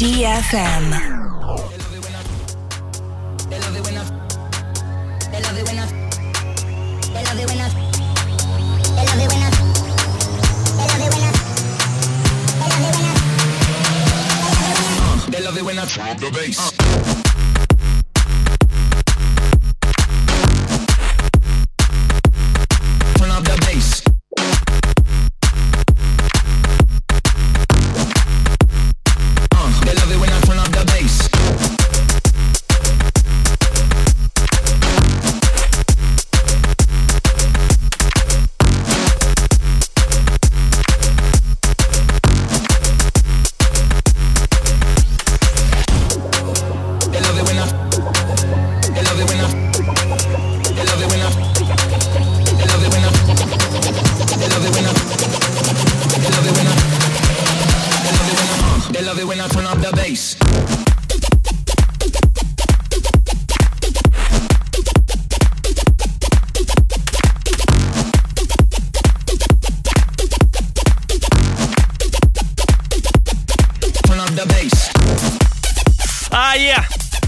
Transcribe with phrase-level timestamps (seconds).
[0.00, 1.09] DFM.
[59.10, 60.89] love it when I turn up the bass.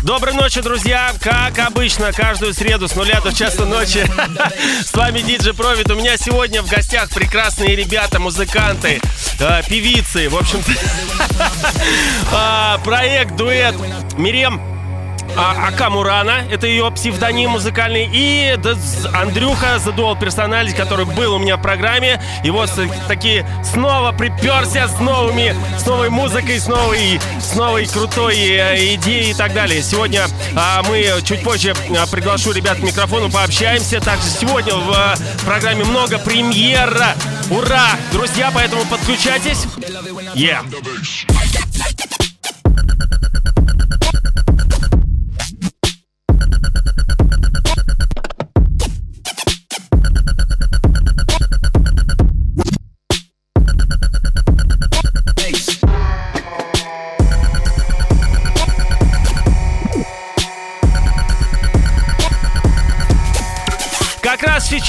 [0.03, 1.13] Ночи, друзья.
[1.21, 4.05] Как обычно, каждую среду с нуля до часа ночи.
[4.85, 5.91] С вами Диджи Провид.
[5.91, 9.01] У меня сегодня в гостях прекрасные ребята, музыканты,
[9.39, 10.29] э, певицы.
[10.29, 10.73] В общем-то,
[12.33, 13.75] э, проект, дуэт
[14.19, 14.72] Мирем
[15.37, 18.57] а, Ака Мурана, это ее псевдоним музыкальный, и
[19.15, 22.23] Андрюха Задуал персоналить, который был у меня в программе.
[22.45, 22.71] И вот
[23.09, 29.31] такие снова приперся с новыми, с новой музыкой, с новой, с новой крутой э, идеей
[29.31, 29.83] и так далее.
[29.83, 34.01] Сегодня а, мы чуть позже а, приглашу ребят к микрофону, пообщаемся.
[34.01, 35.15] Также сегодня в а,
[35.45, 37.15] программе много премьера.
[37.51, 37.91] Ура!
[38.13, 39.65] Друзья, поэтому подключайтесь.
[40.35, 40.63] Yeah.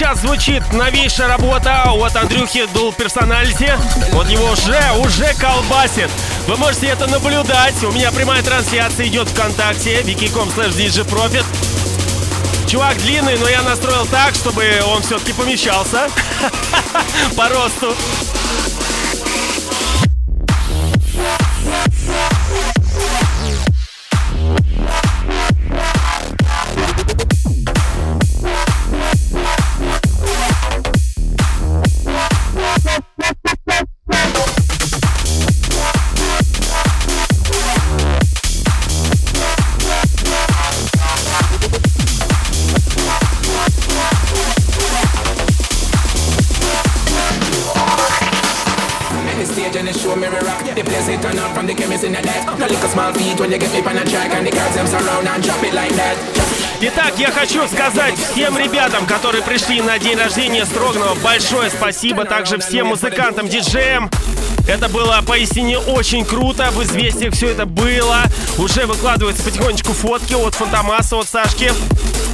[0.04, 3.72] Сейчас звучит новейшая работа от Андрюхи Дул Персоналити.
[4.12, 6.10] Вот его уже, уже колбасит.
[6.46, 7.82] Вы можете это наблюдать.
[7.86, 10.02] У меня прямая трансляция идет ВКонтакте.
[10.02, 11.46] wiki.com slash djprofit.
[12.68, 16.10] Чувак длинный, но я настроил так, чтобы он все-таки помещался
[17.38, 17.96] по росту.
[59.54, 62.26] Пришли на день рождения Строгного, большое спасибо.
[62.26, 64.10] Также всем музыкантам, диджеям.
[64.68, 66.72] Это было поистине очень круто.
[66.72, 68.24] В известиях все это было.
[68.58, 71.72] Уже выкладываются потихонечку фотки от Фантомаса, от Сашки.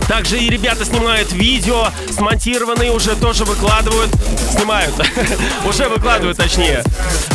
[0.08, 4.10] Также и ребята снимают видео, смонтированные уже тоже выкладывают.
[4.50, 4.94] Снимают.
[5.66, 6.84] уже выкладывают, точнее.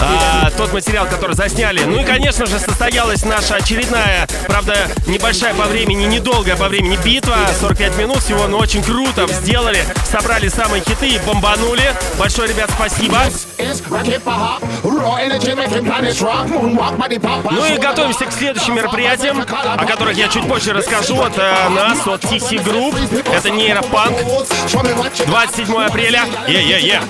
[0.01, 1.83] А, тот материал, который засняли.
[1.85, 4.77] Ну и, конечно же, состоялась наша очередная, правда,
[5.07, 7.37] небольшая по времени, недолгая по времени битва.
[7.61, 9.85] 45 минут всего, но очень круто сделали.
[10.11, 11.95] Собрали самые хиты и бомбанули.
[12.19, 13.19] Большое, ребят, спасибо.
[17.51, 22.07] Ну и готовимся к следующим мероприятиям, о которых я чуть позже расскажу от э, нас,
[22.07, 22.97] от TC Group.
[23.33, 24.17] Это нейропанк.
[25.27, 26.25] 27 апреля.
[26.49, 27.01] Е-е-е.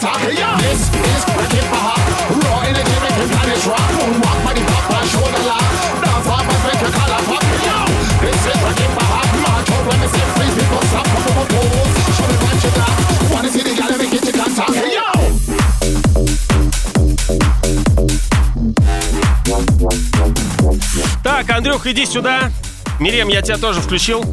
[21.23, 22.51] Так, Андрюх, иди сюда.
[23.01, 24.25] Мирем, я тебя тоже включил.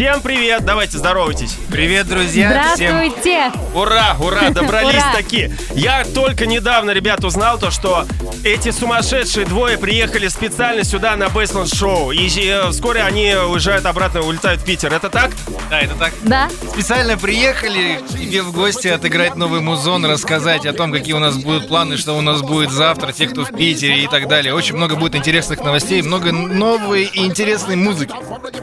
[0.00, 1.58] Всем привет, давайте здоровайтесь.
[1.70, 2.48] Привет, друзья.
[2.48, 3.20] Здравствуйте.
[3.20, 3.52] Всем...
[3.74, 5.12] Ура, ура, добрались Ура.
[5.14, 5.52] таки.
[5.74, 8.06] Я только недавно, ребят, узнал то, что
[8.42, 12.12] эти сумасшедшие двое приехали специально сюда на Бейсленд Шоу.
[12.12, 14.90] И э, вскоре они уезжают обратно, улетают в Питер.
[14.90, 15.32] Это так?
[15.68, 16.14] Да, это так.
[16.22, 16.48] Да.
[16.72, 21.36] Специально приехали к тебе в гости отыграть новый музон, рассказать о том, какие у нас
[21.36, 24.54] будут планы, что у нас будет завтра, те, кто в Питере и так далее.
[24.54, 28.14] Очень много будет интересных новостей, много новой и интересной музыки.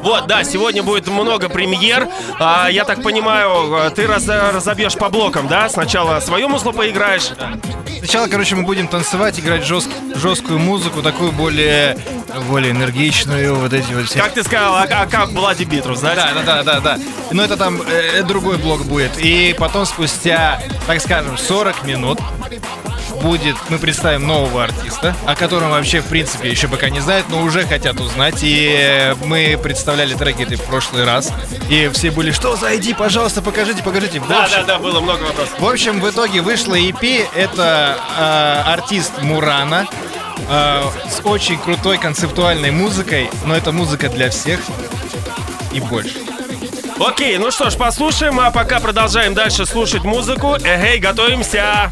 [0.01, 2.07] Вот, да, сегодня будет много премьер.
[2.39, 5.69] А, я так понимаю, э, ты раз- разобьешь по блокам, да?
[5.69, 7.29] Сначала свою музло поиграешь.
[7.99, 11.97] Сначала, короче, мы будем танцевать, играть жест- жесткую музыку, такую более,
[12.47, 14.19] более энергичную, вот эти вот все.
[14.19, 16.15] Как ты сказал, а, а как Блади Битрус, да?
[16.15, 16.97] Да, да, да, да, да.
[17.31, 19.17] Но это там э, другой блок будет.
[19.17, 22.19] И потом спустя, так скажем, 40 минут
[23.21, 27.41] будет, мы представим нового артиста, о котором вообще, в принципе, еще пока не знают, но
[27.41, 28.43] уже хотят узнать.
[28.43, 31.31] И э, мы представляли треки в прошлый раз.
[31.69, 34.19] И все были, что за ID, пожалуйста, покажите, покажите.
[34.19, 35.59] В Да, общем, да, да, было много вопросов.
[35.59, 37.25] в общем, в итоге вышла EP.
[37.35, 39.87] Это э, артист Мурана.
[40.49, 44.59] э, с очень крутой концептуальной музыкой, но это музыка для всех
[45.73, 46.19] и больше.
[46.99, 50.55] Окей, ну что ж, послушаем, а пока продолжаем дальше слушать музыку.
[50.63, 51.91] Эгей, готовимся.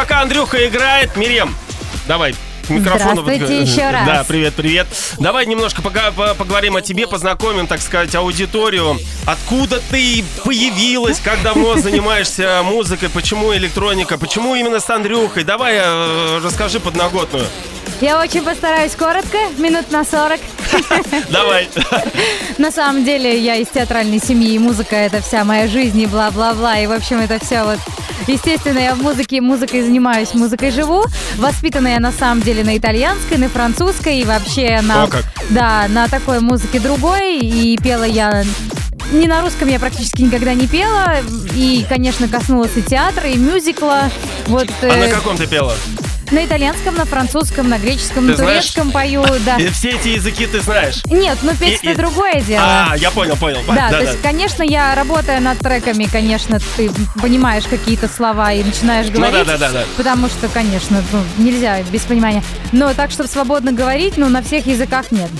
[0.00, 1.54] пока Андрюха играет, Мирем,
[2.08, 2.32] давай.
[2.66, 4.06] к Микрофону Здравствуйте еще раз.
[4.06, 4.86] Да, привет, привет.
[5.18, 8.98] Давай немножко поговорим о тебе, познакомим, так сказать, аудиторию.
[9.26, 15.44] Откуда ты появилась, как давно занимаешься музыкой, почему электроника, почему именно с Андрюхой?
[15.44, 17.44] Давай э, расскажи подноготную.
[18.00, 20.40] Я очень постараюсь коротко, минут на 40.
[21.30, 21.68] Давай.
[22.58, 26.78] На самом деле я из театральной семьи, и музыка это вся моя жизнь и бла-бла-бла.
[26.78, 27.78] И в общем это все вот...
[28.26, 31.04] Естественно, я в музыке, музыкой занимаюсь, музыкой живу.
[31.36, 35.04] Воспитана я на самом деле на итальянской, на французской и вообще на...
[35.04, 35.24] О, как.
[35.48, 37.38] Да, на такой музыке другой.
[37.38, 38.44] И пела я
[39.12, 41.16] не на русском я практически никогда не пела.
[41.54, 44.10] И, конечно, коснулась и театра, и мюзикла.
[44.46, 45.74] Вот, А э, на каком ты пела?
[46.30, 48.64] На итальянском, на французском, на греческом, Ты на знаешь?
[48.66, 49.58] турецком пою, да.
[49.72, 51.02] Все эти языки ты знаешь.
[51.06, 52.62] Нет, ну петь И- это и- другое дело.
[52.64, 53.60] А, я понял, понял.
[53.68, 59.08] Да, то есть, конечно, я работая над треками, конечно, ты понимаешь какие-то слова и начинаешь
[59.10, 59.38] говорить.
[59.38, 59.84] Ну да, да, да, да.
[59.96, 62.42] Потому что, конечно, ну, нельзя без понимания.
[62.72, 65.30] Но так, чтобы свободно говорить, ну, на всех языках нет.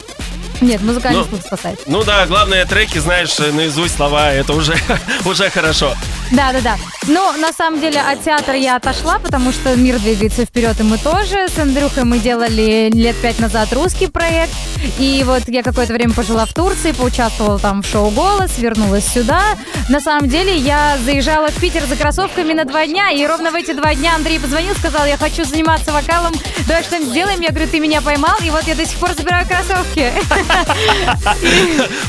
[0.61, 1.81] Нет, музыкальный Ну, вкус спасает.
[1.87, 4.75] Ну да, главное, треки знаешь наизусть слова, это уже,
[5.25, 5.95] уже хорошо.
[6.31, 6.77] Да, да, да.
[7.09, 10.99] Но на самом деле от театра я отошла, потому что мир двигается вперед, и мы
[10.99, 11.49] тоже.
[11.49, 14.53] С Андрюхой мы делали лет пять назад русский проект.
[14.99, 19.43] И вот я какое-то время пожила в Турции, поучаствовала там в шоу «Голос», вернулась сюда.
[19.89, 23.55] На самом деле я заезжала в Питер за кроссовками на два дня, и ровно в
[23.55, 26.33] эти два дня Андрей позвонил, сказал, я хочу заниматься вокалом,
[26.67, 27.41] давай что-нибудь сделаем.
[27.41, 30.13] Я говорю, ты меня поймал, и вот я до сих пор забираю кроссовки.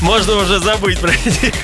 [0.00, 1.54] Можно уже забыть про этих.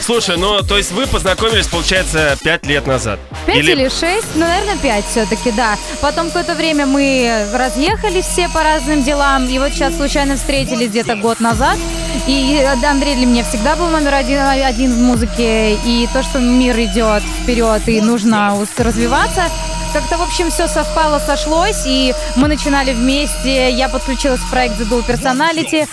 [0.00, 2.03] Слушай, ну, то есть вы познакомились, получается,
[2.42, 3.18] пять лет назад.
[3.46, 4.34] Пять или шесть?
[4.34, 5.76] Ну, наверное, пять все-таки, да.
[6.00, 11.16] Потом какое-то время мы разъехались все по разным делам, и вот сейчас случайно встретились где-то
[11.16, 11.78] год назад.
[12.26, 16.78] И Андрей для меня всегда был номер один, один в музыке, и то, что мир
[16.80, 19.44] идет вперед, и нужно развиваться,
[19.92, 24.88] как-то, в общем, все совпало, сошлось, и мы начинали вместе, я подключилась в проект The
[24.88, 25.88] Dual Personality,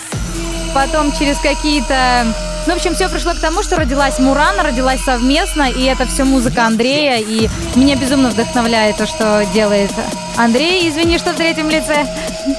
[0.74, 2.26] потом через какие-то...
[2.66, 6.24] Ну, в общем, все пришло к тому, что родилась Мурана, родилась совместно, и это все
[6.24, 9.90] музыка Андрея, и меня безумно вдохновляет то, что делает
[10.36, 12.06] Андрей, извини, что в третьем лице.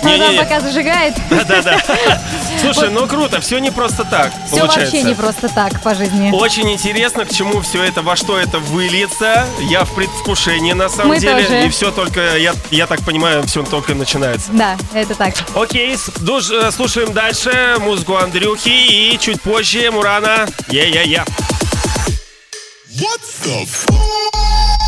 [0.03, 0.37] Не-не-не.
[0.37, 1.15] пока зажигает.
[1.29, 1.77] Да-да-да.
[2.63, 4.95] Слушай, ну круто, все не просто так Все получается.
[4.95, 6.31] вообще не просто так по жизни.
[6.31, 9.45] Очень интересно, к чему все это, во что это выльется.
[9.69, 11.43] Я в предвкушении, на самом Мы деле.
[11.43, 11.65] тоже.
[11.65, 14.49] И все только, я, я так понимаю, все только начинается.
[14.51, 15.33] Да, это так.
[15.55, 18.69] Окей, душ- э, слушаем дальше музыку Андрюхи
[19.13, 20.47] и чуть позже Мурана.
[20.69, 21.25] Е-е-е.
[22.95, 24.82] What the fuck?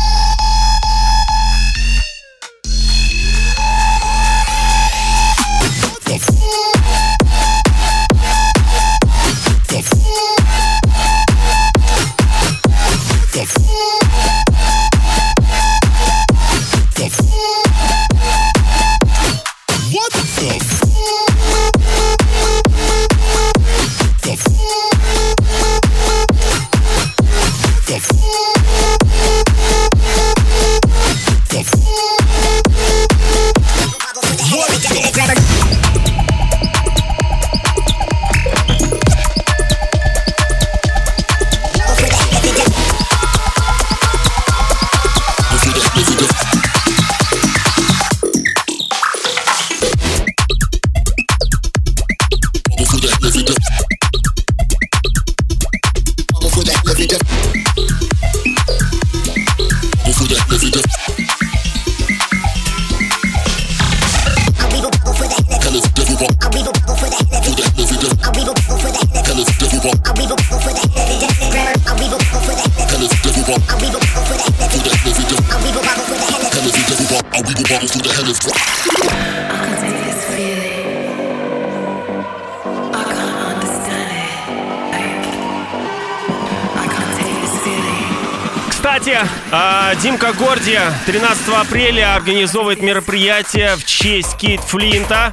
[92.26, 95.32] Организовывает мероприятие в честь Кейт Флинта.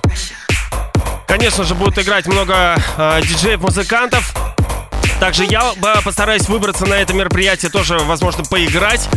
[1.27, 4.31] Конечно же, будут играть много а, диджеев-музыкантов.
[5.19, 9.09] Также я а, постараюсь выбраться на это мероприятие, тоже, возможно, поиграть.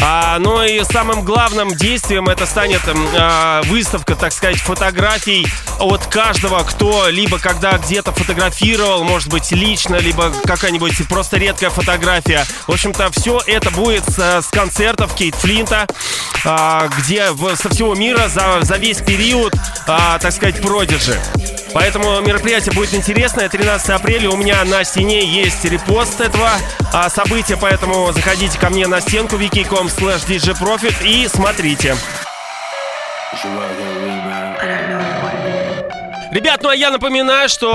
[0.00, 5.46] А, ну и самым главным действием это станет а, выставка, так сказать, фотографий
[5.80, 12.44] от каждого, кто либо когда где-то фотографировал, может быть, лично, либо какая-нибудь просто редкая фотография.
[12.66, 15.86] В общем-то, все это будет с, с концертов Кейт Флинта,
[16.44, 19.54] где в- со всего мира за, за весь период,
[19.86, 21.18] а, так сказать, продержи.
[21.72, 23.48] Поэтому мероприятие будет интересное.
[23.48, 26.50] 13 апреля у меня на стене есть репост этого
[26.92, 31.96] а, события, поэтому заходите ко мне на стенку wiki.com slash djprofit и смотрите.
[36.30, 37.70] Ребят, ну а я напоминаю, что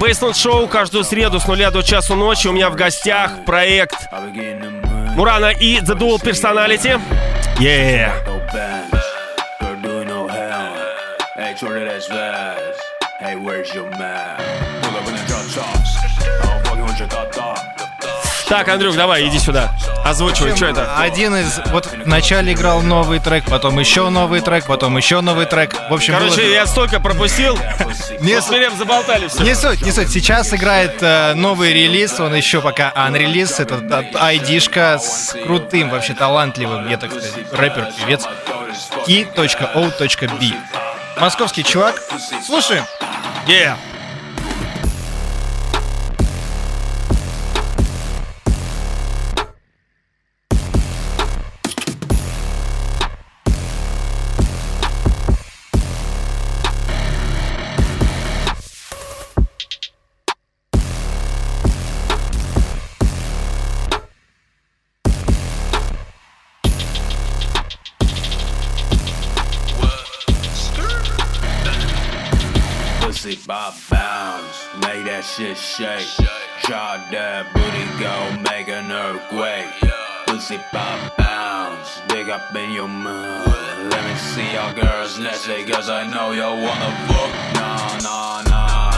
[0.00, 3.94] Baseline Show каждую среду с нуля до часу ночи у меня в гостях проект
[5.16, 6.90] Мурана и The Dual Personality.
[7.58, 8.12] Yeah.
[13.20, 14.38] Hey, where's your man?
[14.82, 15.99] Pull up in the drop tops.
[18.50, 19.72] Так, Андрюх, давай, иди сюда.
[20.04, 20.96] Озвучивай, что это?
[20.98, 21.60] Один из...
[21.66, 25.72] Вот вначале играл новый трек, потом еще новый трек, потом еще новый трек.
[25.88, 27.56] В общем, было- Короче, я столько пропустил.
[28.20, 29.44] Не с заболтали все.
[29.44, 30.10] Не суть, не суть.
[30.10, 33.60] Сейчас играет э, новый релиз, он еще пока анрелиз.
[33.60, 38.26] Это айдишка с крутым, вообще талантливым, я так сказать, рэпер, певец.
[39.06, 40.54] i.o.b.
[41.20, 42.02] Московский чувак.
[42.44, 42.84] Слушаем.
[43.46, 43.76] Yeah.
[75.80, 76.28] Shake.
[76.64, 78.14] Drop that booty, go
[78.50, 79.72] make an earthquake.
[80.26, 83.46] Pussy pop bounce, dig up in your mouth.
[83.92, 87.32] Let me see your girls day, cause I know you wanna fuck.
[87.54, 88.90] Nah, nah, nah,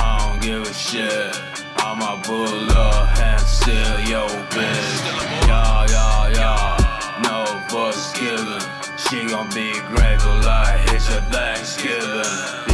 [0.00, 1.36] I don't give a shit.
[1.76, 5.49] I'ma pull up and steal your bitch.
[9.08, 12.70] She gon' be grateful like it's your Thanksgiving.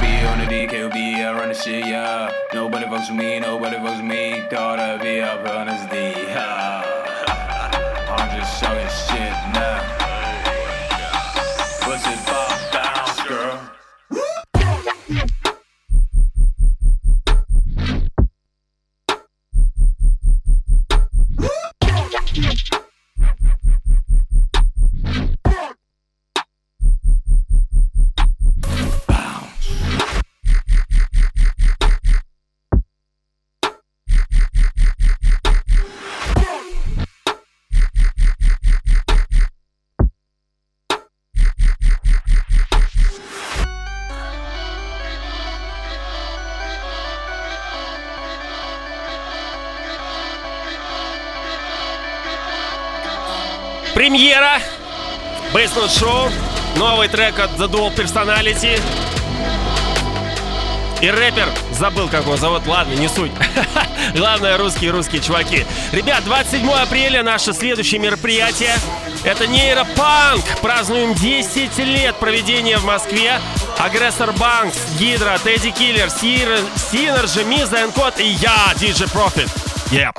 [0.00, 2.30] B on the DKB, I run the shit, yeah.
[2.52, 4.40] Nobody fucks with me, nobody fucks with me.
[4.40, 6.14] I'd be up on this D.
[8.10, 9.99] I'm just showing shit now.
[55.98, 56.30] Шоу.
[56.76, 58.80] Новый трек от The Dual Personality.
[61.00, 63.32] И рэпер, забыл, как его зовут, ладно, не суть.
[64.14, 65.64] Главное, русские, русские чуваки.
[65.92, 68.74] Ребят, 27 апреля наше следующее мероприятие.
[69.24, 70.44] Это нейропанк.
[70.60, 73.40] Празднуем 10 лет проведения в Москве.
[73.78, 79.48] Aggressor Bunx, Hydra, Teddy Killer, Synergy, Миза, Энкот и я, DJ Profit.
[79.90, 80.12] Yeah.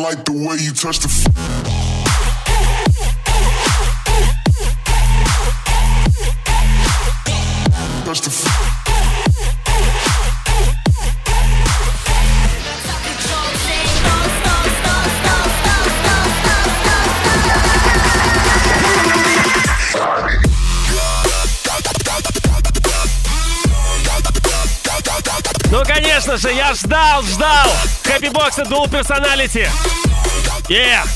[0.00, 2.40] Like the way you touch the f-
[8.04, 8.80] touch the f-
[25.70, 27.70] Ну, конечно же, я ждал, ждал.
[28.20, 29.66] Хэппи Бокс и Dual Personality.
[30.68, 31.06] Yeah.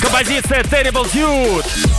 [0.00, 1.89] Композиция Terrible Dude.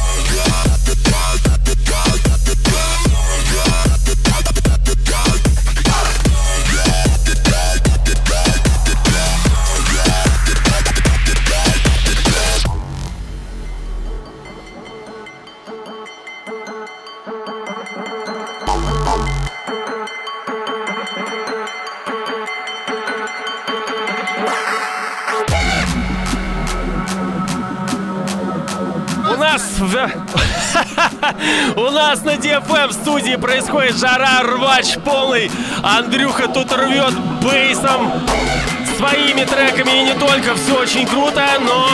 [30.07, 31.79] В...
[31.79, 35.51] У нас на DFM в студии происходит жара, рвач полный.
[35.83, 38.11] Андрюха тут рвет бейсом
[38.97, 40.55] своими треками и не только.
[40.55, 41.87] Все очень круто, но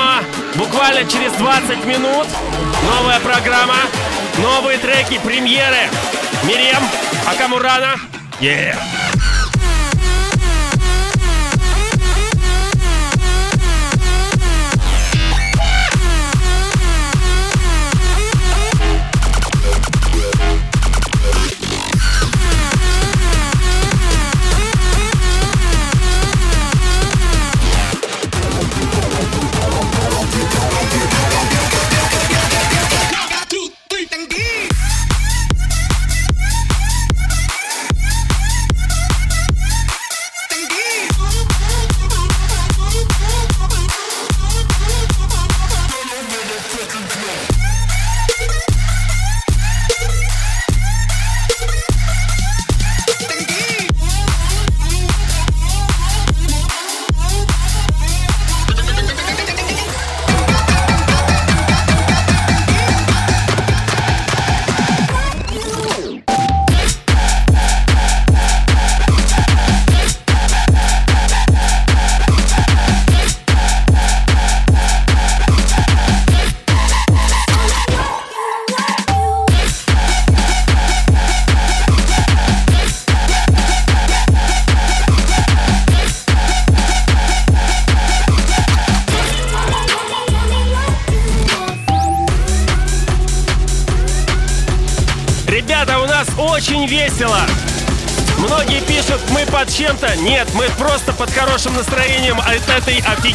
[0.55, 2.27] буквально через 20 минут
[2.83, 3.77] новая программа,
[4.39, 5.89] новые треки, премьеры.
[6.43, 6.83] Мирем,
[7.25, 7.95] Акамурана.
[8.39, 8.96] Yeah.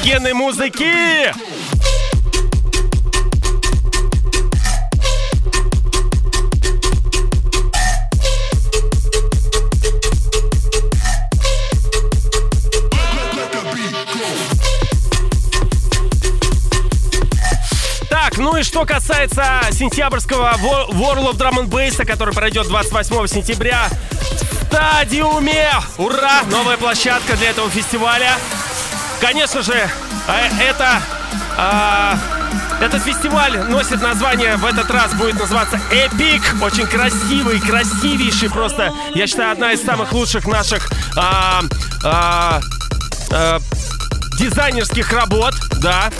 [0.02, 1.32] Офигенной музыки.
[18.08, 23.26] Так, ну и что касается сентябрьского Wo- World of Drum and Bass, который пройдет 28
[23.26, 25.70] сентября в стадиуме.
[25.98, 26.42] Ура!
[26.50, 28.36] Новая площадка для этого фестиваля.
[29.22, 31.00] Конечно же, э, это...
[31.56, 32.18] а,
[32.80, 36.42] этот фестиваль носит название, в этот раз будет называться Эпик.
[36.60, 38.92] Очень красивый, красивейший просто.
[39.14, 41.62] Я считаю, одна из самых лучших наших а,
[42.02, 42.60] а,
[43.30, 43.60] а,
[44.40, 46.10] дизайнерских работ, да.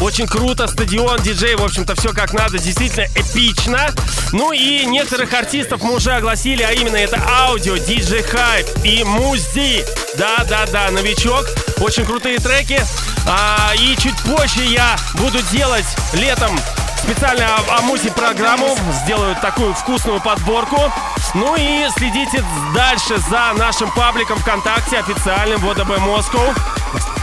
[0.00, 3.90] Очень круто, стадион, диджей, в общем-то, все как надо, действительно эпично.
[4.32, 9.84] Ну и некоторых артистов мы уже огласили, а именно это аудио, диджей Хайп и Музи.
[10.16, 11.46] Да-да-да, новичок,
[11.80, 12.80] очень крутые треки.
[13.26, 16.58] А, и чуть позже я буду делать летом
[17.02, 20.92] специально о, о музе программу, сделаю такую вкусную подборку.
[21.34, 26.54] Ну и следите дальше за нашим пабликом ВКонтакте, официальным ВОДБ Москва,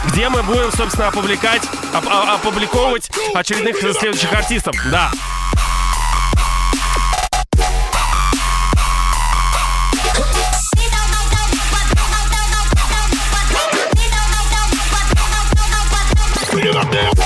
[0.07, 1.63] где мы будем, собственно, опубликовать,
[1.93, 4.75] оп- опубликовывать очередных следующих артистов.
[4.91, 5.11] Да.
[16.75, 17.24] One,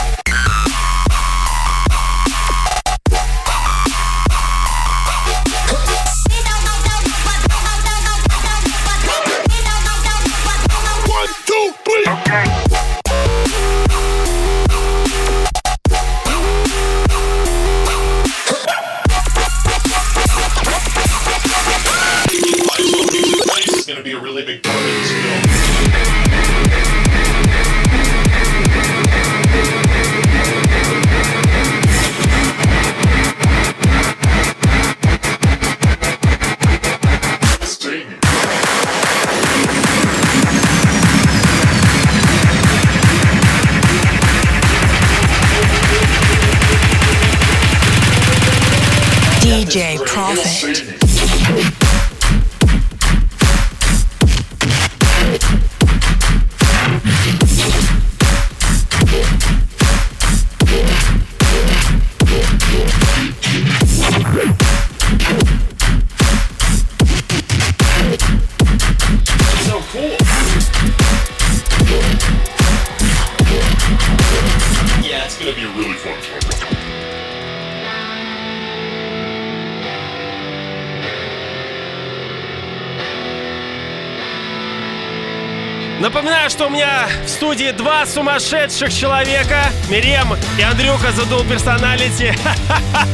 [86.59, 92.37] что у меня в студии два сумасшедших человека, Мирем и Андрюха задул персоналити,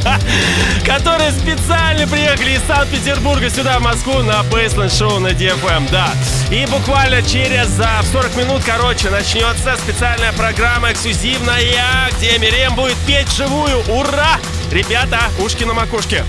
[0.84, 6.08] которые специально приехали из Санкт-Петербурга сюда, в Москву, на Бейсленд шоу на DFM, да.
[6.50, 13.28] И буквально через за 40 минут, короче, начнется специальная программа эксклюзивная, где Мирем будет петь
[13.28, 13.78] вживую.
[13.88, 14.40] Ура!
[14.72, 16.24] Ребята, ушки на макушке.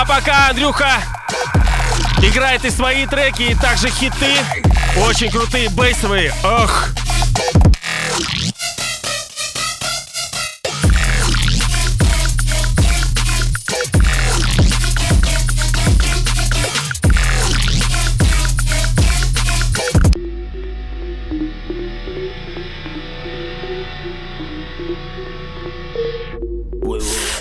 [0.00, 1.02] А пока Андрюха
[2.22, 4.32] играет и свои треки, и также хиты.
[5.08, 6.32] Очень крутые бейсовые.
[6.44, 6.90] Ох.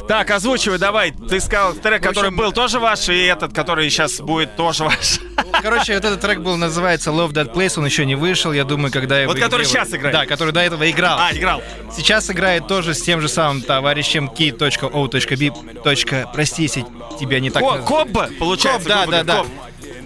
[0.08, 1.12] Так, озвучивай, давай.
[1.12, 5.20] Ты сказал трек, который был тоже ваш, и этот, который сейчас будет тоже ваш.
[5.62, 8.92] Короче, вот этот трек был, называется Love That Place, он еще не вышел, я думаю,
[8.92, 10.16] когда я Вот его который делал- сейчас играет?
[10.16, 11.20] Да, который до этого играл.
[11.20, 11.62] А, играл.
[11.96, 16.28] Сейчас играет тоже с тем же самым товарищем key.o.b.
[16.34, 16.86] Прости, если
[17.20, 17.64] тебя не так...
[17.64, 18.90] Наз- Кобба, получается.
[18.90, 19.38] Коп, да, да, да.
[19.40, 19.48] Коп.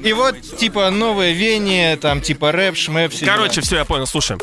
[0.04, 4.40] И вот, типа, новое веяние, там, типа, рэп, шмэп, Короче, все, я понял, слушаем.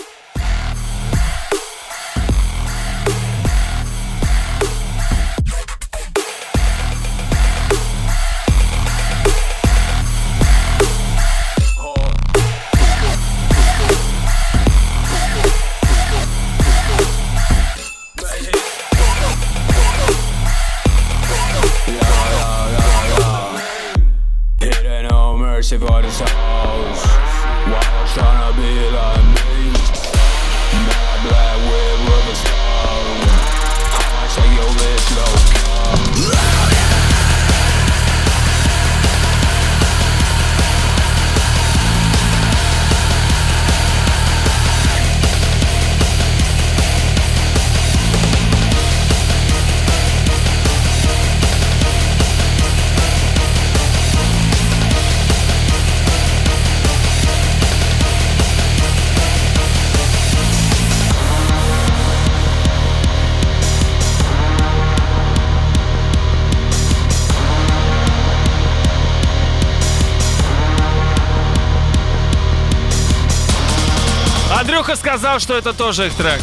[74.88, 76.40] Андрюха сказал, что это тоже их трек.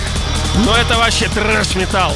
[0.66, 2.16] Но это вообще трэш-металл.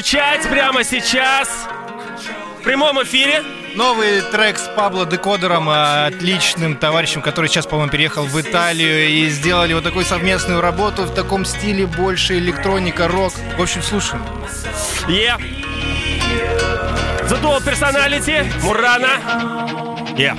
[0.00, 1.48] Скучать прямо сейчас.
[2.58, 3.42] В прямом эфире.
[3.74, 9.28] Новый трек с Пабло Декодером, э, отличным товарищем, который сейчас, по-моему, переехал в Италию и
[9.28, 13.34] сделали вот такую совместную работу в таком стиле больше электроника, рок.
[13.58, 14.22] В общем, слушаем.
[15.06, 15.36] Е.
[17.28, 19.10] The Dual Personality, Мурана.
[20.16, 20.34] Е.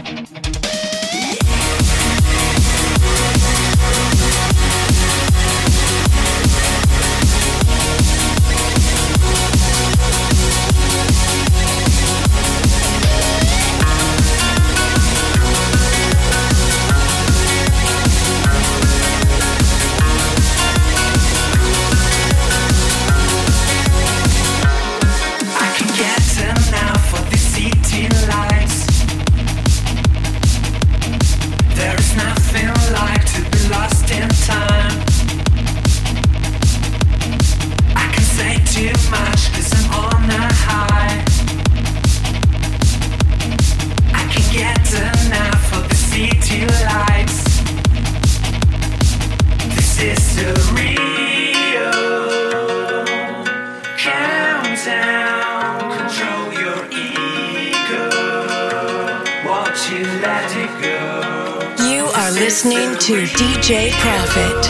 [63.02, 64.61] to DJ Profit.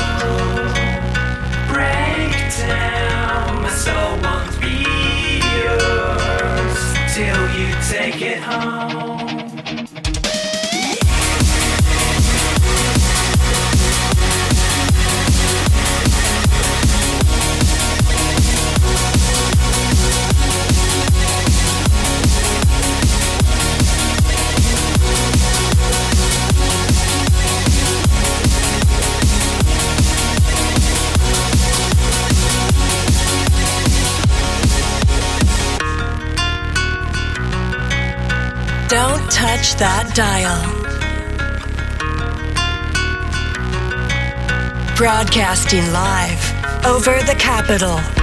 [45.02, 48.20] Broadcasting live over the capital.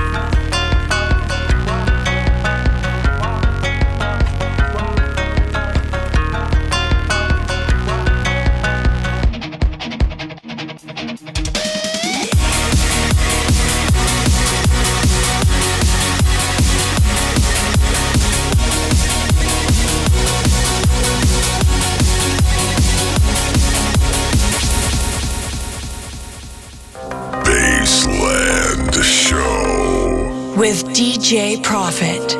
[30.69, 32.37] With DJ Profit.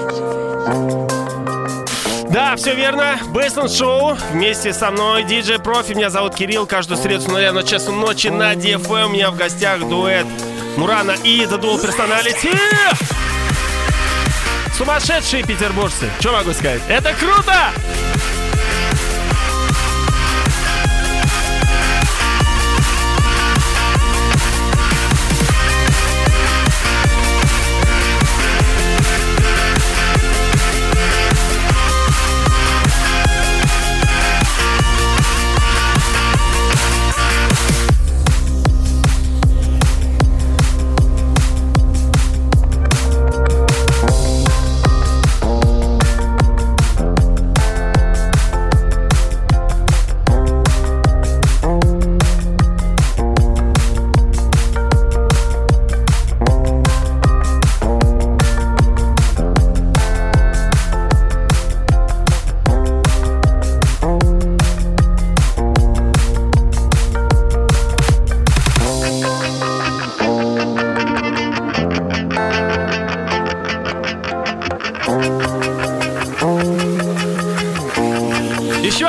[2.31, 3.19] Да, все верно.
[3.33, 4.19] Бейсленд Шоу.
[4.33, 5.95] Вместе со мной диджей Профи.
[5.95, 6.67] Меня зовут Кирилл.
[6.67, 9.07] Каждую среду с нуля на часу ночи на DFM.
[9.07, 10.27] У меня в гостях дуэт
[10.77, 12.55] Мурана и The Dual Personality.
[14.77, 16.11] Сумасшедшие петербуржцы.
[16.21, 16.83] Что могу сказать?
[16.89, 17.73] Это круто!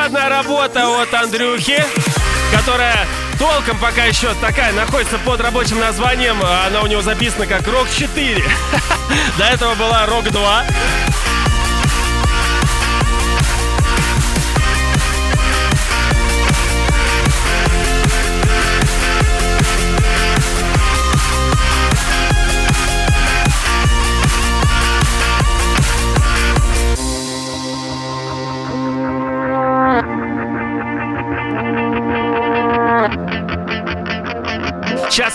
[0.10, 1.86] Одна работа от Андрюхи,
[2.52, 3.06] которая
[3.38, 6.42] толком пока еще такая находится под рабочим названием.
[6.42, 8.44] Она у него записана как Рок 4.
[9.38, 10.66] До этого была Рок 2.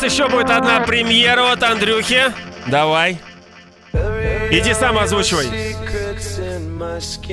[0.05, 2.33] Еще будет одна премьера от Андрюхи.
[2.67, 3.19] Давай.
[4.51, 5.75] Иди сам озвучивай.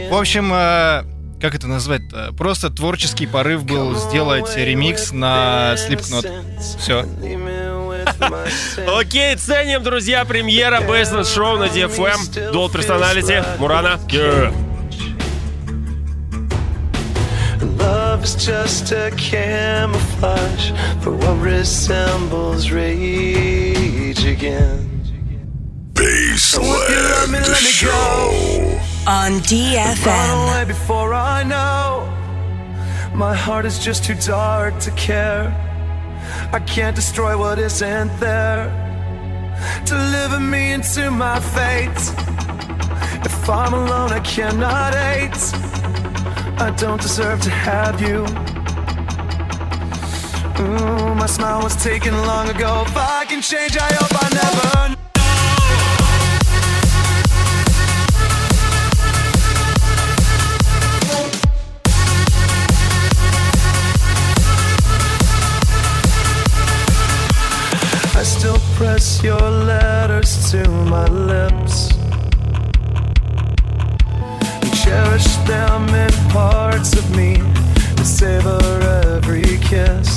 [0.10, 1.04] В общем, э,
[1.42, 2.36] как это назвать -то?
[2.36, 6.28] Просто творческий порыв был сделать ремикс на Slipknot.
[6.80, 7.06] Все.
[8.88, 12.52] Окей, ценим, друзья, премьера Бейсленд Шоу на DFM.
[12.54, 13.44] Dual Personality.
[13.60, 14.00] Мурана.
[14.08, 14.54] Yeah.
[18.22, 25.02] Love just a camouflage for what resembles rage again.
[25.94, 28.80] Baseland Show.
[29.08, 30.44] On Run DFM.
[30.44, 32.08] away before I know.
[33.16, 35.48] My heart is just too dark to care.
[36.54, 38.70] I can't destroy what isn't there.
[39.86, 42.02] Deliver me into my fate.
[43.26, 45.71] If I'm alone, I cannot hate.
[46.62, 48.20] I don't deserve to have you.
[50.64, 52.84] Ooh, my smile was taken long ago.
[52.86, 54.96] If I can change, I hope I never.
[68.20, 71.91] I still press your letters to my lips.
[74.92, 77.38] Cherish them in parts of me
[77.96, 78.60] to savor
[79.16, 80.10] every kiss.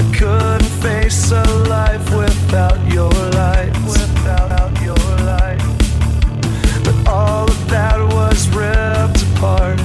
[0.00, 1.44] I couldn't face a
[1.76, 3.72] life without your light.
[3.86, 5.62] Without your light.
[6.84, 9.80] But all of that was ripped apart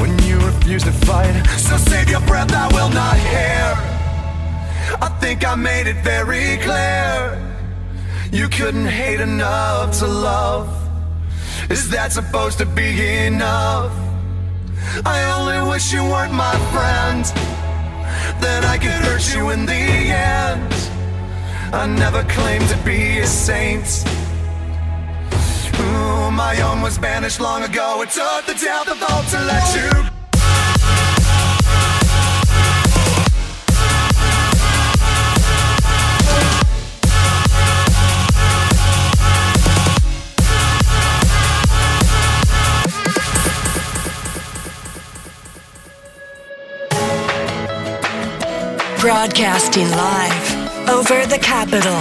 [0.00, 1.34] when you refused to fight.
[1.66, 3.64] So save your breath, I will not hear.
[5.06, 7.16] I think I made it very clear.
[8.30, 10.81] You couldn't hate enough to love.
[11.72, 13.90] Is that supposed to be enough?
[15.06, 17.24] I only wish you weren't my friend.
[18.42, 20.74] Then I could hurt you in the end.
[21.72, 24.04] I never claimed to be a saint.
[25.80, 28.02] Ooh, my own was banished long ago.
[28.02, 30.11] It took the death of hope to let you
[49.02, 51.98] Broadcasting live over the capital.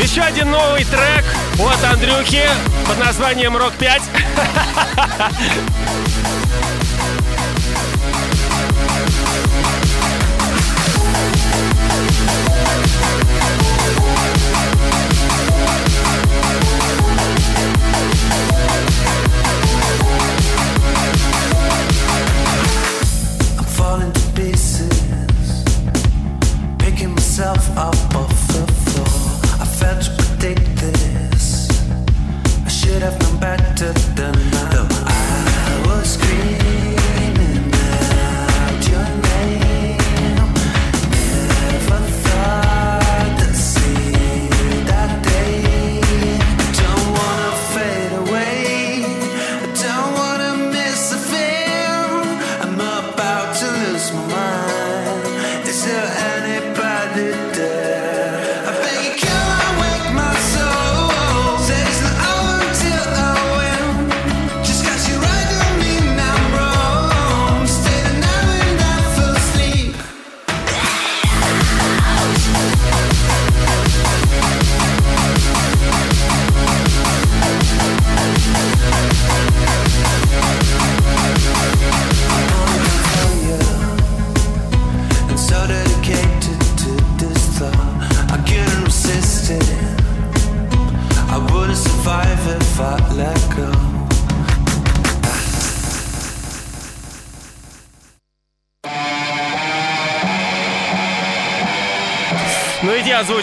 [0.00, 1.24] Еще один новый трек
[1.58, 2.48] от Андрюхи
[2.86, 4.02] под названием Рок 5.
[27.54, 27.93] yourself.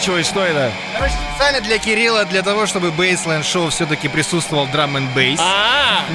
[0.02, 0.72] Озвучивай, что это?
[0.96, 5.40] Короче, специально для Кирилла, для того, чтобы Baseland Show все-таки присутствовал драм and бейс.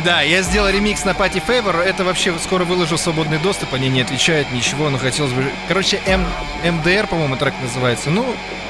[0.04, 1.80] Да, я сделал ремикс на Party Favor.
[1.80, 3.74] Это вообще скоро выложу свободный доступ.
[3.74, 5.52] Они не отвечают ничего, но хотелось бы...
[5.68, 6.26] Короче, М...
[6.64, 8.10] МДР, по-моему, трек называется.
[8.10, 8.26] Ну,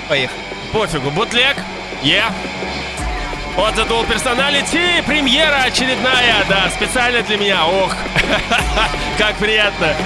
[0.07, 0.39] поехали.
[0.75, 1.11] пофигу.
[1.11, 1.57] Бутлег.
[2.03, 2.23] Е.
[3.57, 5.03] От The Dual Personality.
[5.07, 7.65] Премьера очередная, да, специально для меня.
[7.65, 7.95] Ох,
[9.19, 9.97] как приятно.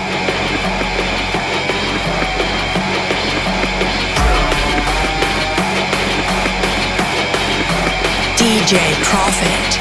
[8.50, 9.78] DJ Profit.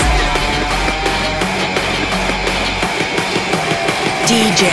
[4.28, 4.63] DJ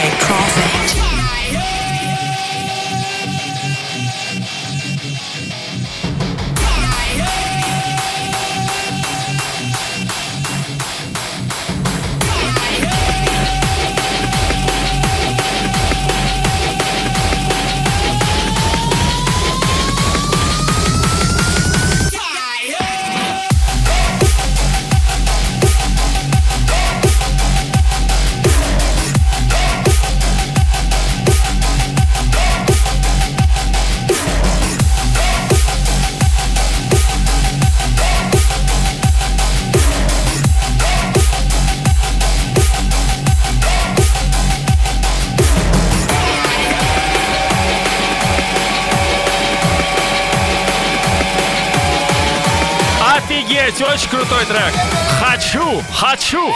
[54.47, 54.72] трек.
[55.20, 56.53] Хочу, хочу.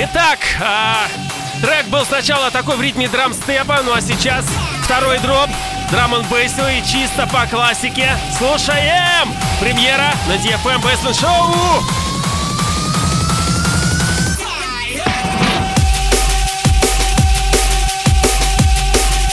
[0.00, 4.44] Итак, э, трек был сначала такой в ритме драм-степа, ну а сейчас
[4.84, 5.50] второй дроп.
[5.90, 8.16] драм н и чисто по классике.
[8.38, 9.34] Слушаем!
[9.58, 11.82] Премьера на DFM эм Bassman Show!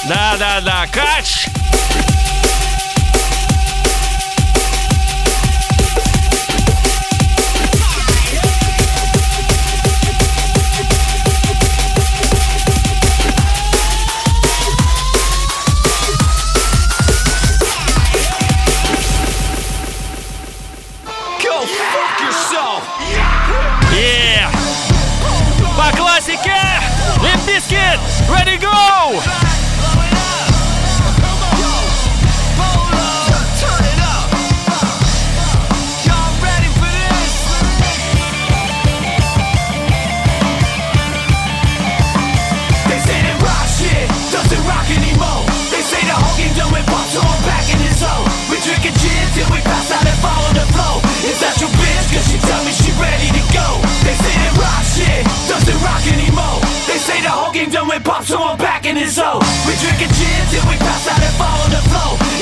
[0.07, 1.47] Да-да-да, кач!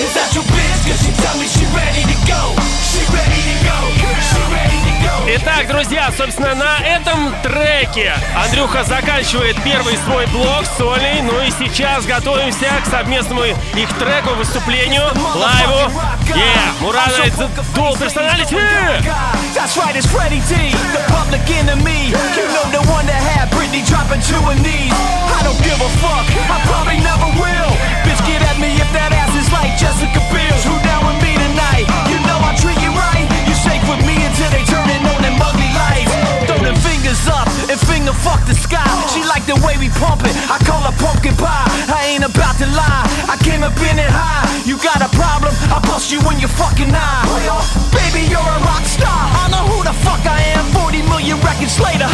[0.04, 0.84] Is that your bitch?
[0.84, 2.60] Cause she tell me she ready to go.
[2.84, 3.78] She ready to go.
[4.20, 5.14] She ready to go.
[5.36, 11.22] Итак, друзья, собственно, на этом треке Андрюха заканчивает первый свой блог сольный.
[11.22, 15.04] Ну и сейчас готовимся к совместному их треку, выступлению,
[15.36, 15.90] лайву.
[16.28, 17.34] Yeah, Мурана из
[17.74, 18.60] Dual Personality.
[19.56, 22.12] That's right, it's Freddy D, the public enemy.
[22.36, 24.92] You know the one that had Britney dropping to her knees.
[24.92, 27.72] I don't give a fuck, I probably never will.
[46.14, 47.26] you in your fucking eye.
[47.90, 49.10] Baby, you're a rock star.
[49.10, 50.66] I know who the fuck I am.
[50.70, 52.06] 40 million records later.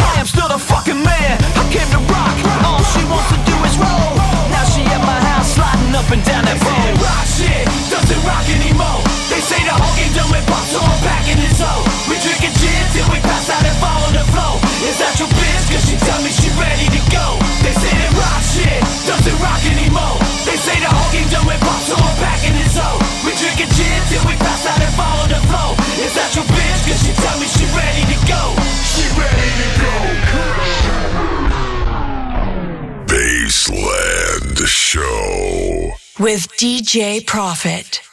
[36.60, 38.09] DJ Profit.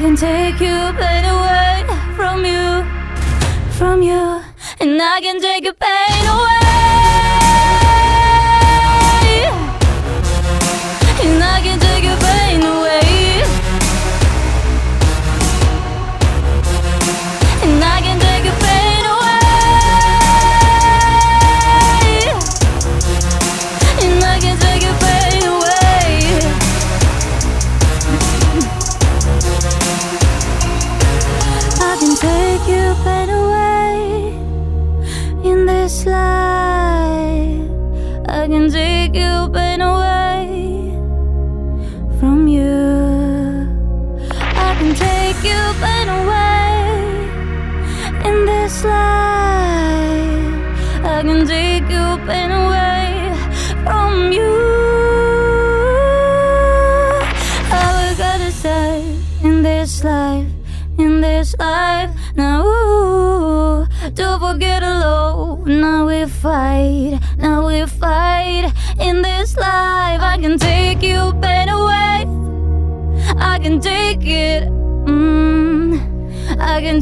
[0.00, 1.84] Can take your pain away
[2.16, 2.82] from you,
[3.72, 4.40] from you,
[4.80, 5.74] and I can take your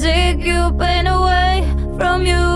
[0.09, 2.48] Take you pain away from you.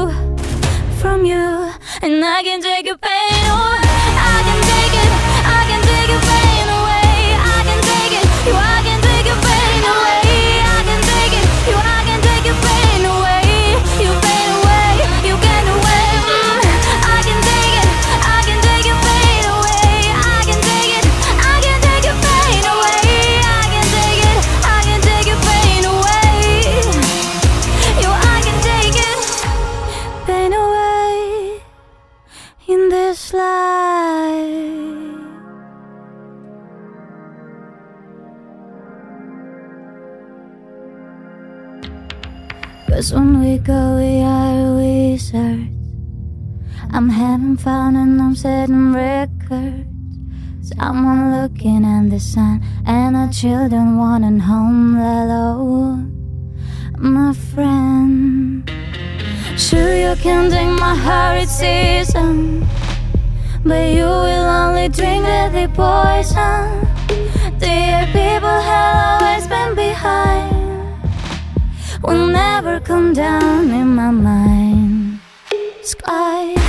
[47.62, 49.86] Fun and I'm setting records.
[50.62, 54.96] Someone looking at the sun, and the children wanting home.
[54.96, 58.68] Hello, oh, my friend.
[59.56, 62.66] Sure, you can take my it's season.
[63.64, 66.66] But you will only drink deadly poison.
[67.60, 70.50] Dear people have always been behind.
[72.02, 75.20] Will never come down in my mind.
[75.82, 76.62] Sky.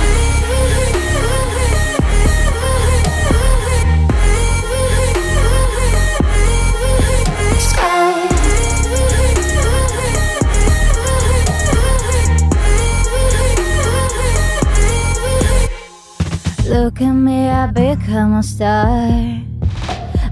[16.84, 19.08] Look at me, I become a star.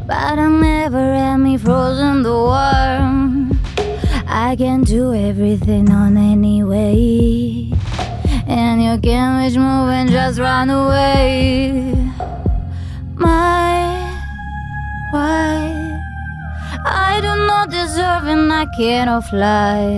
[0.07, 3.59] But I never had me frozen the warm.
[4.27, 7.73] I can do everything on any way.
[8.47, 11.95] And you can wish move and just run away.
[13.15, 14.13] My,
[15.11, 16.03] why?
[16.85, 19.89] I do not deserve and I cannot fly.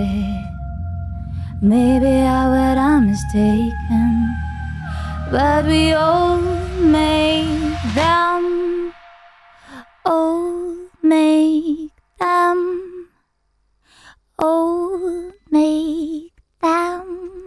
[1.60, 4.43] Maybe I was a mistaken.
[5.34, 6.38] But we all
[6.78, 8.94] make them,
[10.06, 13.08] all make them,
[14.38, 16.30] all make
[16.62, 17.46] them.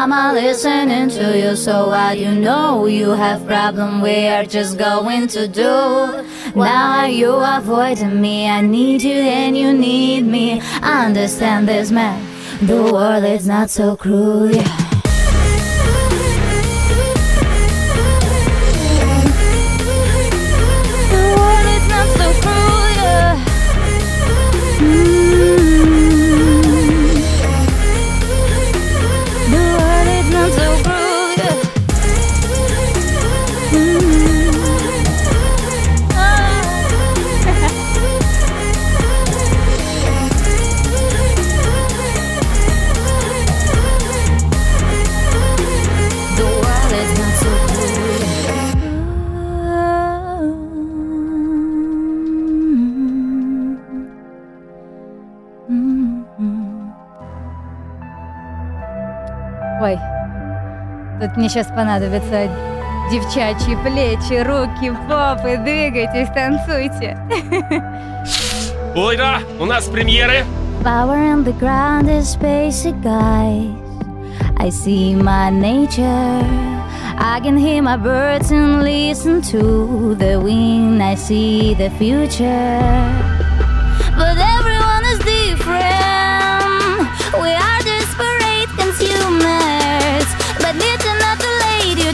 [0.00, 5.26] I'ma listening to you so I you know you have problem we are just going
[5.34, 6.24] to do.
[6.54, 10.60] Now you avoiding me, I need you and you need me.
[10.82, 12.22] Understand this man,
[12.64, 14.54] the world is not so cruel.
[14.54, 14.87] Yeah.
[61.20, 62.48] Тут мне сейчас понадобится
[63.10, 67.16] Девчачьи плечи, руки, попы, двигайтесь, танцуйте.
[68.94, 70.44] Ой, да, у нас премьеры.
[70.84, 73.74] Power on the ground is basic, guys.
[74.58, 76.44] I see my nature.
[77.20, 81.02] I can hear my birds and listen to the wind.
[81.02, 82.80] I see the future.
[84.16, 87.08] But everyone is different.
[87.40, 87.67] We are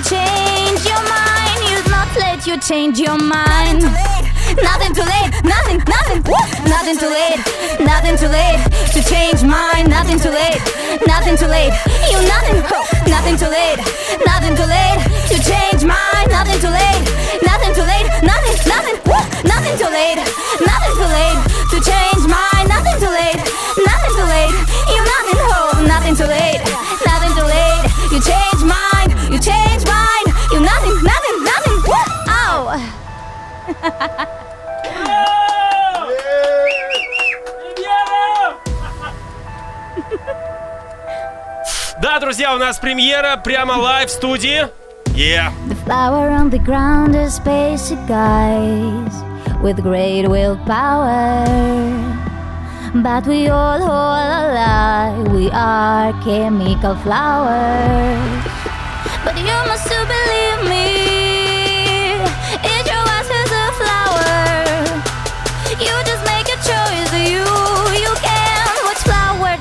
[0.08, 1.60] change your mind.
[1.70, 3.80] You not let you change your mind.
[4.60, 6.20] Nothing too late, nothing, nothing,
[6.68, 7.40] nothing too late,
[7.80, 8.60] nothing too late
[8.92, 9.88] to change mine.
[9.88, 10.60] Nothing too late,
[11.06, 11.72] nothing too late.
[12.12, 12.60] You nothing,
[13.08, 13.80] nothing too late,
[14.28, 15.00] nothing too late
[15.32, 16.26] to change mine.
[16.28, 17.02] Nothing too late,
[17.42, 18.96] nothing too late, nothing, nothing,
[19.48, 20.20] nothing too late,
[20.68, 21.38] nothing too late
[21.72, 22.66] to change mine.
[22.68, 23.40] Nothing too late,
[23.88, 24.52] nothing too late.
[24.92, 26.60] You nothing, oh, nothing too late,
[27.08, 27.53] nothing too late.
[42.01, 44.67] Да, друзья, у нас премьера прямо лайв в студии.
[45.07, 45.51] Yeah.
[45.67, 49.13] The flower on the ground is basic, guys,
[49.61, 51.45] with great willpower.
[52.95, 58.43] But we all hold alive, we are chemical flowers.
[59.25, 60.42] But you must still believe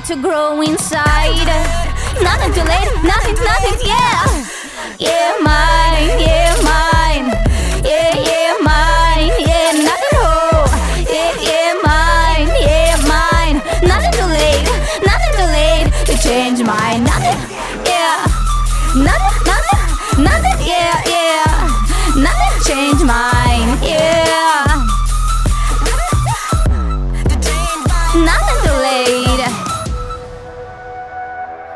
[0.06, 1.48] To grow inside.
[2.20, 4.44] Nothing too late, nothing, nothing, yeah.
[4.98, 5.73] Yeah, mine,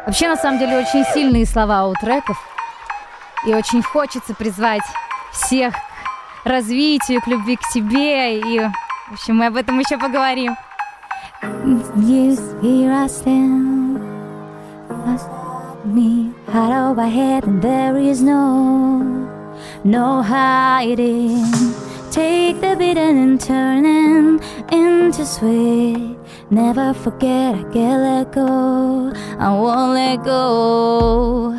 [0.09, 2.43] Вообще, на самом деле, очень сильные слова у треков.
[3.47, 4.81] И очень хочется призвать
[5.33, 8.39] всех к развитию, к любви к себе.
[8.41, 10.57] И, в общем, мы об этом еще поговорим.
[15.85, 19.01] Me head over head, and there is no,
[19.85, 21.45] no hiding.
[22.11, 24.41] Take the beating and turning
[24.71, 26.18] into sweet.
[26.51, 29.12] Never forget, I can't let go.
[29.38, 31.51] I won't let go.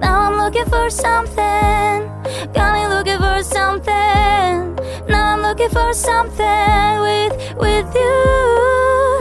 [0.00, 2.10] Now I'm looking for something.
[2.52, 4.74] Got me looking for something.
[5.08, 9.20] Now I'm looking for something with with you.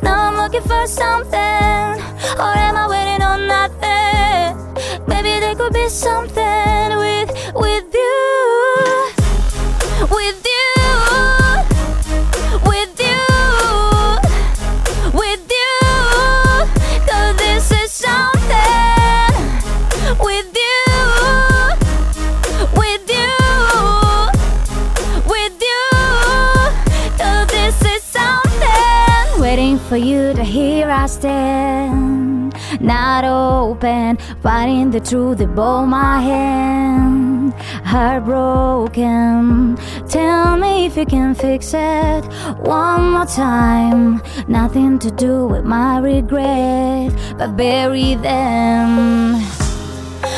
[0.00, 1.98] Now I'm looking for something.
[2.38, 5.08] Or am I waiting on nothing?
[5.08, 7.81] Maybe there could be something with with
[31.12, 32.54] stand.
[32.80, 37.52] Not open, fighting the truth above my hand.
[37.84, 39.76] Heartbroken,
[40.08, 42.24] tell me if you can fix it
[42.58, 44.22] one more time.
[44.48, 49.32] Nothing to do with my regret, but bury them.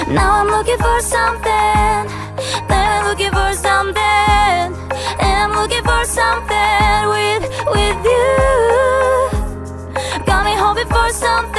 [0.09, 2.03] Now I'm looking for something.
[2.69, 4.03] Then I'm looking for something.
[5.21, 7.45] I'm looking for something with
[7.75, 8.74] with you.
[11.25, 11.54] Something.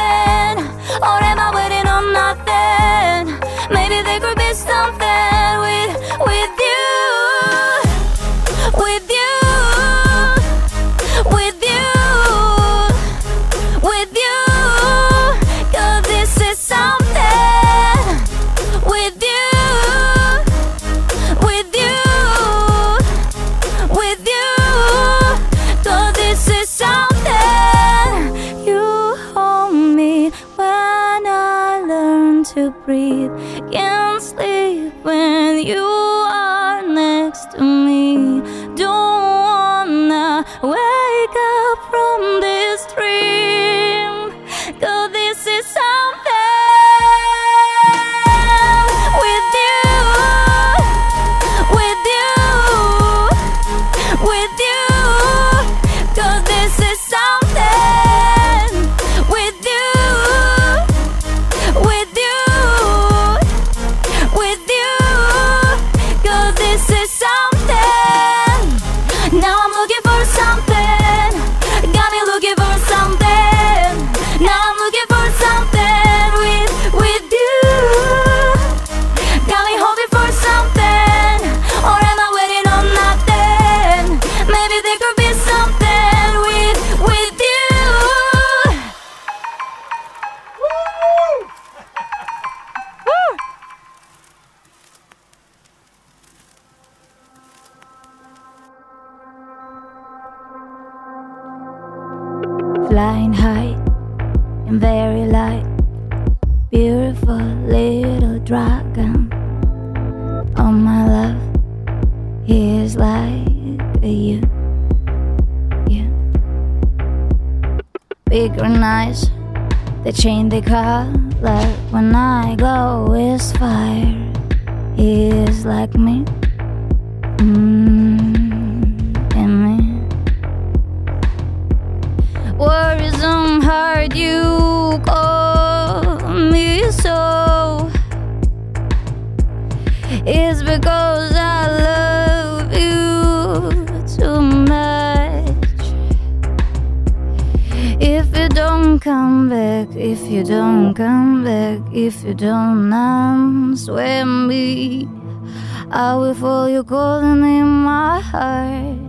[156.95, 158.99] golden in my heart,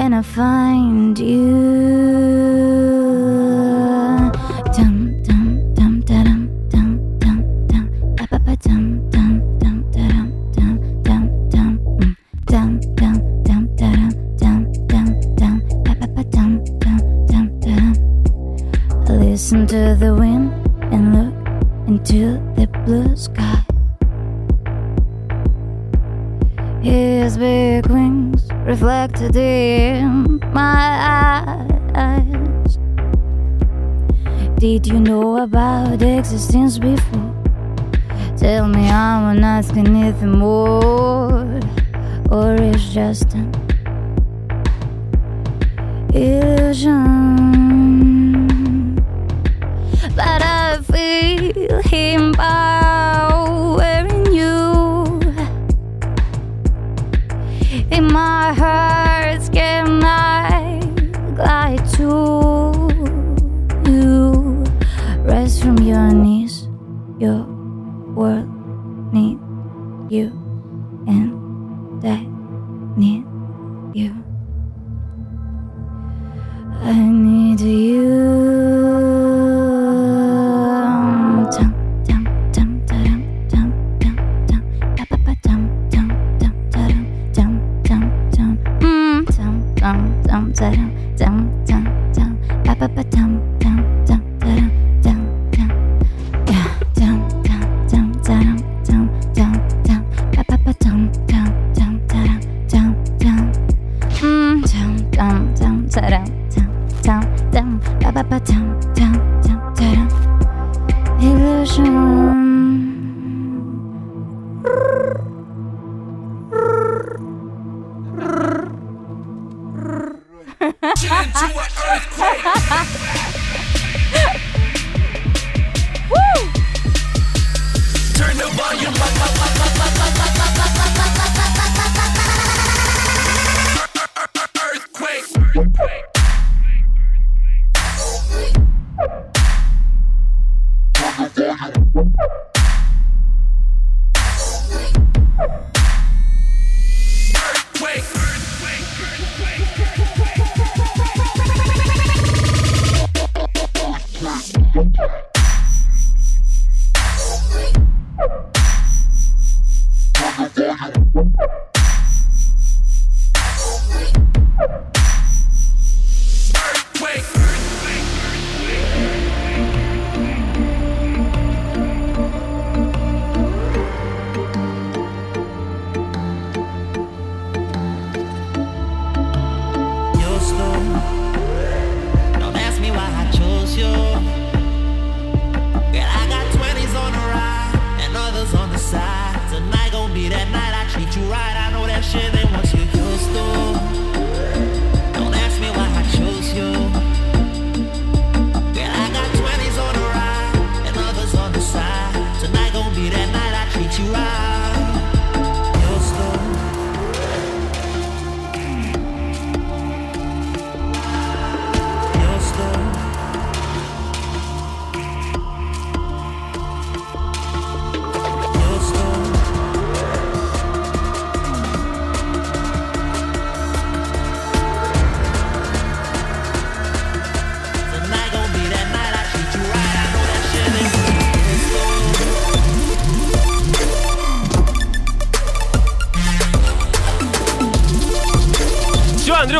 [0.00, 1.50] and I find you.
[4.76, 4.94] Dum
[5.26, 6.34] dum dum dum
[6.72, 6.88] dum
[7.22, 7.38] dum
[7.70, 7.86] dum
[8.66, 9.76] dum dum dum
[17.62, 17.84] dum.
[19.20, 20.31] Listen to the wind.
[28.72, 30.88] reflected in my
[31.94, 32.78] eyes.
[34.56, 37.34] Did you know about existence before?
[38.38, 41.60] Tell me I'm not asking anything more,
[42.30, 43.52] or it's just an
[46.14, 46.96] illusion.
[50.16, 52.81] But I feel him by.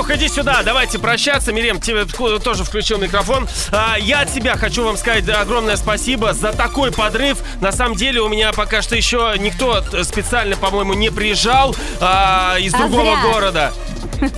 [0.02, 1.52] Андрюх, иди сюда, давайте прощаться.
[1.52, 3.46] Мирем, тебе тоже включил микрофон.
[3.70, 7.38] А, я от себя хочу вам сказать огромное спасибо за такой подрыв.
[7.60, 12.74] На самом деле у меня пока что еще никто специально, по-моему, не приезжал а, из
[12.74, 13.32] А другого зря.
[13.32, 13.72] города.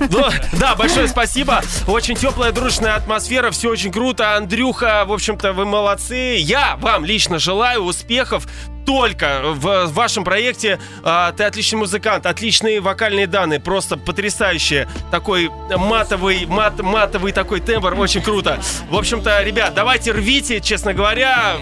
[0.09, 1.61] Ну, да, большое спасибо.
[1.87, 4.35] Очень теплая, дружная атмосфера, все очень круто.
[4.35, 6.37] Андрюха, в общем-то, вы молодцы.
[6.37, 8.47] Я вам лично желаю успехов
[8.85, 10.79] только в вашем проекте.
[11.03, 14.87] А, Ты отличный музыкант, отличные вокальные данные, просто потрясающие.
[15.11, 18.59] Такой матовый, мат, матовый такой тембр, очень круто.
[18.89, 21.55] В общем-то, ребят, давайте рвите, честно говоря.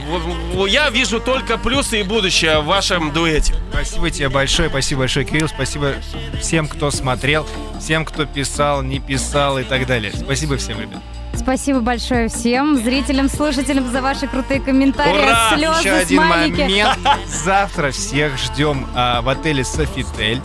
[0.67, 3.53] Я вижу только плюсы и будущее в вашем дуэте.
[3.71, 5.93] Спасибо тебе большое, спасибо большое, Кирилл, спасибо
[6.39, 7.47] всем, кто смотрел,
[7.80, 10.11] всем, кто писал, не писал и так далее.
[10.13, 11.01] Спасибо всем, ребят.
[11.36, 15.52] Спасибо большое всем зрителям, слушателям за ваши крутые комментарии, Ура!
[15.56, 16.62] слезы, Еще один смайлики.
[16.62, 17.00] момент.
[17.28, 20.42] Завтра всех ждем а, в отеле Софитель.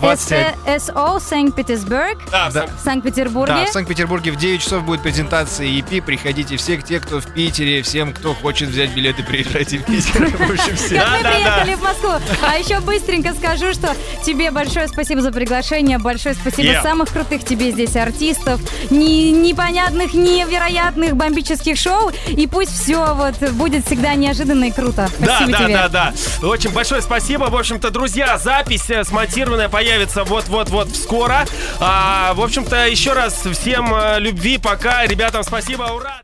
[0.00, 2.66] 21 СО Санкт-Петербург Да, Да.
[2.66, 3.54] в Санкт-Петербурге.
[3.54, 6.00] Да, в Санкт-Петербурге в 9 часов будет презентация EP.
[6.02, 10.30] Приходите все, те, кто в Питере, всем, кто хочет взять билеты, приезжайте в Питер.
[10.30, 12.10] Как мы приехали в Москву.
[12.42, 13.94] А еще быстренько скажу, что
[14.24, 21.16] тебе большое спасибо за приглашение, большое спасибо самых крутых тебе здесь артистов, не, непонятных, невероятных
[21.16, 22.10] бомбических шоу.
[22.28, 25.08] И пусть все вот будет всегда неожиданно и круто.
[25.18, 26.12] Да, да, да, да.
[26.42, 27.44] Очень большое спасибо.
[27.44, 31.46] В общем-то, друзья, запись э, смонтированная появится вот-вот-вот скоро.
[31.78, 35.06] А, в общем-то, еще раз всем э, любви, пока.
[35.06, 36.22] Ребятам спасибо, ура!